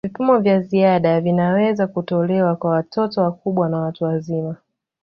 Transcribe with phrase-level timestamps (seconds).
[0.05, 4.55] Vipimo vya ziada vinaweza kutolewa kwa watoto wakubwa na watu wazima.